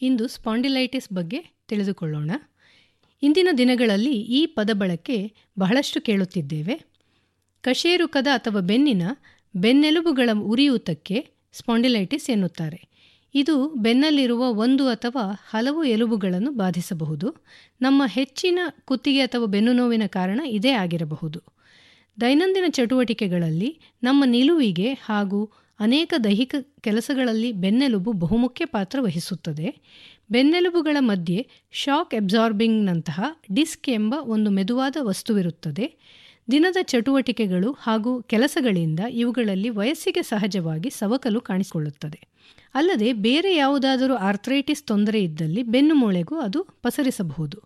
[0.00, 2.30] ಇಂದು spondylitis ಬಗ್ಗೆ ತಿಳಿದುಕೊಳ್ಳೋಣ.
[3.22, 6.80] ಇಂದಿನ ದಿನಗಳಲ್ಲಿ ಈ ಪದ ಬಳಕೆ ಬಹಳಷ್ಟು ಕೇಳುತ್ತಿದ್ದೇವೆ.
[7.60, 9.02] ಕಶೇರುಕದ ಅಥವಾ ಬೆನ್ನಿನ
[9.56, 12.88] ಬೆನ್ನೆಲುಬುಗಳ ಉರಿಯೂತಕ್ಕೆ ಸ್ಪಾಂಡಿಲೈಟಿಸ್ ಎನ್ನುತ್ತಾರೆ.
[13.34, 17.44] ಇದು ಬೆನ್ನಲ್ಲಿರುವ ಒಂದು ಅಥವಾ ಹಲವು ಎಲುಬುಗಳನ್ನು ಬಾಧಿಸಬಹುದು.
[17.80, 21.42] ನಮ್ಮ ಹೆಚ್ಚಿನ ಕುತ್ತಿಗೆ ಅಥವಾ ಬೆನ್ನು ನೋವಿನ ಕಾರಣ ಇದೇ ಆಗಿರಬಹುದು.
[22.20, 29.76] ದೈನಂದಿನ ಚಟುವಟಿಕೆಗಳಲ್ಲಿ ನಮ್ಮ ನಿಲುವಿಗೆ ಹಾಗೂ ಅನೇಕ ದೈಹಿಕ ಕೆಲಸಗಳಲ್ಲಿ ಬೆನ್ನೆಲುಬು ಬಹುಮುಖ್ಯ ಪಾತ್ರ ವಹಿಸುತ್ತದೆ.
[30.30, 33.20] ಬೆನ್ನೆಲುಬುಗಳ ಮಧ್ಯೆ ಶಾಕ್ ಎಬ್ಸಾರ್ಬಿಂಗ್ನಂತಹ
[33.54, 35.94] ಡಿಸ್ಕ್ ಎಂಬ ಒಂದು ಮೆದುವಾದ ವಸ್ತುವಿರುತ್ತದೆ.
[36.50, 42.26] ದಿನದ ಚಟುವಟಿಕೆಗಳು ಹಾಗೂ ಕೆಲಸಗಳಿಂದ ಇವುಗಳಲ್ಲಿ ವಯಸ್ಸಿಗೆ ಸಹಜವಾಗಿ ಸವಕಲು ಕಾಣಿಸಿಕೊಳ್ಳುತ್ತದೆ.
[42.74, 47.62] ಅಲ್ಲದೆ ಬೇರೆ ಯಾವುದಾದರೂ ಆರ್ಥ್ರೈಟಿಸ್ ತೊಂದರೆ ಇದ್ದಲ್ಲಿ ಬೆನ್ನು ಮೂಳೆಗೂ ಅದು ಪಸರಿಸಬಹುದು.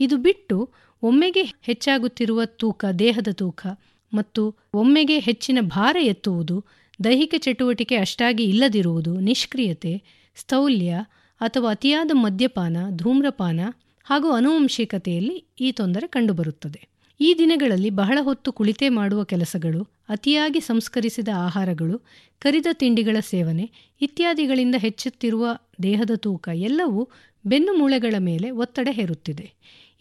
[0.00, 0.70] ಇದು ಬಿಟ್ಟು
[1.02, 3.66] ಒಮ್ಮೆಗೆ ಹೆಚ್ಚಾಗುತ್ತಿರುವ ತೂಕ, ದೇಹದ ತೂಕ
[4.14, 6.64] ಮತ್ತು ಒಮ್ಮೆಗೆ ಹೆಚ್ಚಿನ ಭಾರ ಎತ್ತುವುದು
[7.04, 10.02] ದೈಹಿಕ ಚಟುವಟಿಕೆ ಅಷ್ಟಾಗಿ ಇಲ್ಲದಿರುವುದು ನಿಷ್ಕ್ರಿಯತೆ,
[10.36, 11.04] ಸ್ಥೌಲ್ಯ
[11.40, 13.60] ಅಥವಾ ಅತಿಯಾದ ಮದ್ಯಪಾನ, ಧೂಮ್ರಪಾನ
[14.04, 16.88] ಹಾಗೂ ಅನುವಂಶಿಕತೆಯಲ್ಲಿ ಈ ತೊಂದರೆ ಕಂಡುಬರುತ್ತದೆ.
[17.20, 22.00] ಈ ದಿನಗಳಲ್ಲಿ ಬಹಳ ಹೊತ್ತು ಕುಳಿತೆ ಮಾಡುವ ಕೆಲಸಗಳು, ಅತಿಯಾಗಿ ಸಂಸ್ಕರಿಸಿದ ಆಹಾರಗಳು,
[22.38, 23.70] ಕರಿದ ತಿಂಡಿಗಳ ಸೇವನೆ
[24.00, 25.48] ಇತ್ಯಾದಿಗಳಿಂದ ಹೆಚ್ಚುತ್ತಿರುವ
[25.82, 27.08] ದೇಹದ ತೂಕ ಎಲ್ಲವೂ
[27.46, 29.52] ಬೆನ್ನು ಮೂಳೆಗಳ ಮೇಲೆ ಒತ್ತಡ ಹೇರುತ್ತಿದೆ.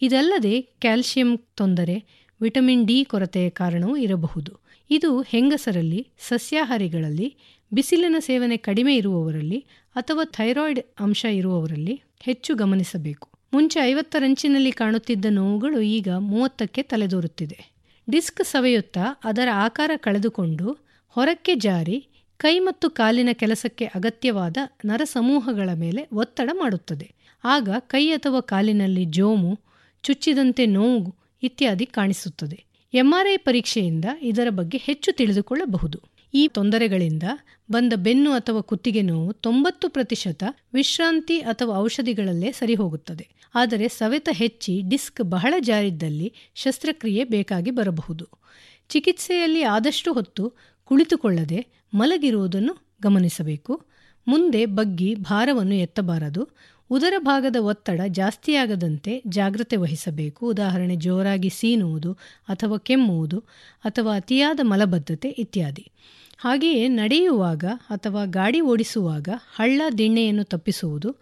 [0.02, 2.06] ಇದಲ್ಲದೆ ಕ್ಯಾಲ್ಸಿಯಂ ತೊಂದರೆ,
[2.42, 4.71] ವಿಟಮಿನ್ ಡಿ ಕೊರತೆಯ ಕಾರಣವೂ ಇರಬಹುದು.
[4.92, 7.36] ಇದು ಹೆಂಗಸರಲ್ಲಿ, ಸಸ್ಯಾಹಾರಿಗಳಲ್ಲಿ,
[7.74, 13.30] ಬಿಸಿಲಿನ ಸೇವನೆ ಕಡಿಮೆ ಇರುವವರಲ್ಲಿ ಅಥವಾ ಥೈರಾಯ್ಡ್ ಅಂಶ ಇರುವವರಲ್ಲಿ ಹೆಚ್ಚು ಗಮನಿಸಬೇಕು.
[13.54, 17.72] ಮುಂಚೆ ಐವತ್ತರಂಚಿನಲ್ಲಿ ಕಾಣುತ್ತಿದ್ದ ನೋವುಗಳು ಈಗ ಮೂವತ್ತಕ್ಕೆ ತಲೆದೋರುತ್ತಿದೆ.
[18.10, 26.50] ಡಿಸ್ಕ್ ಸವೆಯುತ್ತಾ ಅದರ ಆಕಾರ ಕಳೆದುಕೊಂಡು ಹೊರಕ್ಕೆ ಜಾರಿ ಕೈ ಮತ್ತು ಕಾಲಿನ ಕೆಲಸಕ್ಕೆ ಅಗತ್ಯವಾದ ನರಸಮೂಹಗಳ ಮೇಲೆ ಒತ್ತಡ
[26.54, 27.12] ಮಾಡುತ್ತದೆ.
[27.44, 29.60] ಆಗ ಕೈ ಅಥವಾ ಕಾಲಿನಲ್ಲಿ ಜೋಮು,
[30.04, 32.71] ಚುಚ್ಚಿದಂತೆ ನೋವು ಇತ್ಯಾದಿ ಕಾಣಿಸುತ್ತದೆ.
[32.94, 36.02] ಎಂಆರ್ಐ ಪರೀಕ್ಷೆಯಿಂದ ಇದರ ಬಗ್ಗೆ ಹೆಚ್ಚು ತಿಳಿದುಕೊಳ್ಳಬಹುದು.
[36.34, 37.24] ಈ ತೊಂದರೆಗಳಿಂದ
[37.72, 43.28] ಬಂದ ಬೆನ್ನು ಅಥವಾ ಕುತ್ತಿಗೆ ನೋವು ತೊಂಬತ್ತು ಪ್ರತಿಶತ ವಿಶ್ರಾಂತಿ ಅಥವಾ ಔಷಧಿಗಳಲ್ಲೇ ಸರಿಹೋಗುತ್ತದೆ.
[43.56, 48.28] ಆದರೆ ಸವೆತ ಹೆಚ್ಚಿ ಡಿಸ್ಕ್ ಬಹಳ ಜಾರಿದ್ದಲ್ಲಿ ಶಸ್ತ್ರಕ್ರಿಯೆ ಬೇಕಾಗಿ ಬರಬಹುದು.
[48.90, 50.54] ಚಿಕಿತ್ಸೆಯಲ್ಲಿ ಆದಷ್ಟು ಹೊತ್ತು
[50.84, 53.86] ಕುಳಿತುಕೊಳ್ಳದೆ ಮಲಗಿರುವುದನ್ನು ಗಮನಿಸಬೇಕು.
[54.28, 56.48] ಮುಂದೆ ಬಗ್ಗಿ ಭಾರವನ್ನು ಎತ್ತಬಾರದು.
[56.92, 60.48] ಉದರ ಭಾಗದ ಒತ್ತಡ ಜಾಸ್ತಿಯಾಗದಂತೆ ಜಾಗ್ರತೆ ವಹಿಸಬೇಕು.
[60.48, 62.14] ಉದಾಹರಣೆ, ಜೋರಾಗಿ ಸೀನುವುದು
[62.50, 63.40] ಅಥವಾ ಕೆಮ್ಮುವುದು
[63.84, 65.92] ಅಥವಾ ಅತಿಯಾದ ಮಲಬದ್ಧತೆ ಇತ್ಯಾದಿ.
[66.38, 71.16] ಹಾಗೆಯೇ ನಡೆಯುವಾಗ ಅಥವಾ ಗಾಡಿ ಓಡಿಸುವಾಗ ಹಳ್ಳ, ದಿಣ್ಣೆಯನ್ನು ತಪ್ಪಿಸುವುದು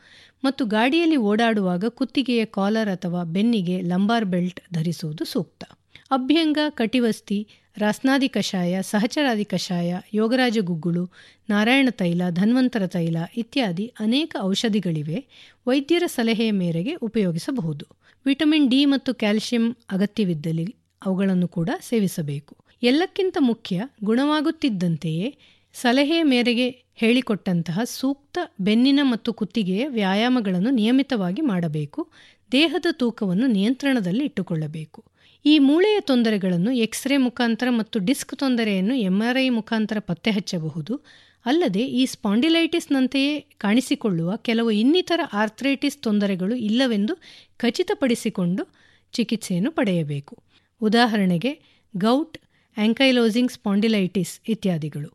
[0.44, 5.64] ಮತ್ತು ಗಾಡಿಯಲ್ಲಿ ಓಡಾಡುವಾಗ ಕುತ್ತಿಗೆಯ ಕಾಲರ್ ಅಥವಾ ಬೆನ್ನಿಗೆ ಲಂಬಾರ್ ಬೆಲ್ಟ್ ಧರಿಸುವುದು ಸೂಕ್ತ.
[6.12, 7.48] ಅಭ್ಯಂಗ, ಕಟಿವಸ್ತಿ,
[7.78, 11.04] ರಾಸ್ನಾದಿ ಕಷಾಯ, ಸಹಚರಾದಿ ಕಷಾಯ, ಯೋಗರಾಜ ಗುಗ್ಗುಳು,
[11.50, 15.26] ನಾರಾಯಣ ತೈಲ, ಧನ್ವಂತರ ತೈಲ ಇತ್ಯಾದಿ ಅನೇಕ ಔಷಧಿಗಳಿವೆ
[15.68, 17.86] ವೈದ್ಯರ ಸಲಹೆಯ ಮೇರೆಗೆ ಉಪಯೋಗಿಸಬಹುದು.
[18.26, 20.76] ವಿಟಮಿನ್ ಡಿ ಮತ್ತು ಕ್ಯಾಲ್ಸಿಯಂ ಅಗತ್ಯವಿದ್ದಲ್ಲಿ
[21.06, 22.58] ಅವುಗಳನ್ನು ಕೂಡ ಸೇವಿಸಬೇಕು.
[22.84, 25.38] ಎಲ್ಲಕ್ಕಿಂತ ಮುಖ್ಯ ಗುಣವಾಗುತ್ತಿದ್ದಂತೆಯೇ
[25.74, 32.10] ಸಲಹೆಯ ಮೇರೆಗೆ ಹೇಳಿಕೊಟ್ಟಂತಹ ಸೂಕ್ತ ಬೆನ್ನಿನ ಮತ್ತು ಕುತ್ತಿಗೆಯ ವ್ಯಾಯಾಮಗಳನ್ನು ನಿಯಮಿತವಾಗಿ ಮಾಡಬೇಕು,
[32.52, 35.04] ದೇಹದ ತೂಕವನ್ನು ನಿಯಂತ್ರಣದಲ್ಲಿ ಇಟ್ಟುಕೊಳ್ಳಬೇಕು.
[35.46, 41.06] ಈ ಮೂಳೆಯ ತೊಂದರೆಗಳನ್ನು ಎಕ್ಸ್ರೇ ಮುಖಾಂತರ ಮತ್ತು ಡಿಸ್ಕ್ ತೊಂದರೆಯನ್ನು ಎಂಆರ್ಐ ಮುಖಾಂತರ ಪತ್ತೆ ಹಚ್ಚಬಹುದು
[41.46, 47.14] ಅಲ್ಲದೆ ಈ ಸ್ಪಾಂಡಿಲೈಟಿಸ್ನಂತೆಯೇ ಕಾಣಿಸಿಕೊಳ್ಳುವ ಕೆಲವು ಇನ್ನಿತರ ಆರ್ಥ್ರೈಟಿಸ್ ತೊಂದರೆಗಳು ಇಲ್ಲವೆಂದು
[47.58, 48.64] ಖಚಿತಪಡಿಸಿಕೊಂಡು
[49.12, 50.44] ಚಿಕಿತ್ಸೆಯನ್ನು ಪಡೆಯಬೇಕು.
[50.82, 51.52] ಉದಾಹರಣೆಗೆ,
[51.98, 52.38] ಗೌಟ್,
[52.78, 55.10] ಆಂಕೈಲೋಸಿಂಗ್ ಸ್ಪಾಂಡಿಲೈಟಿಸ್ ಇತ್ಯಾದಿಗಳು.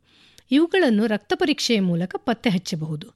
[0.51, 3.07] ಇವುಗಳನ್ನು ರಕ್ತ ಪರೀಕ್ಷೆಯ ಮೂಲಕ ಪತ್ತೆ ಹಚ್ಚಬಹುದು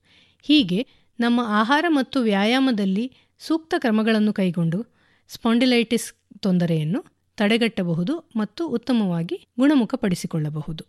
[0.41, 0.87] ಹೀಗೆ
[1.19, 4.79] ನಮ್ಮ ಆಹಾರ ಮತ್ತು ವ್ಯಾಯಾಮದಲ್ಲಿ ಸೂಕ್ತ ಕ್ರಮಗಳನ್ನು ಕೈಗೊಂಡು
[5.27, 6.07] ಸ್ಪಾಂಡಿಲೈಟಿಸ್
[6.41, 7.03] ತೊಂದರೆಯನ್ನು
[7.37, 10.85] ತಡೆಗಟ್ಟಬಹುದು ಮತ್ತು ಉತ್ತಮವಾಗಿ ಗುಣಮುಖಪಡಿಸಿಕೊಳ್ಳಬಹುದು.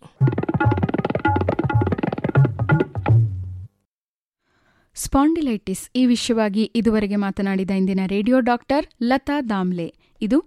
[4.94, 9.94] ಸ್ಪಾಂಡಿಲೈಟಿಸ್ ಈ ವಿಷಯವಾಗಿ ಇದುವರೆಗೆ ಮಾತನಾಡಿದ ಇಂದಿನ ರೇಡಿಯೋ ಡಾಕ್ಟರ್ ಲತಾ ದಾಮ್ಲೆ.
[10.22, 10.38] ಇದು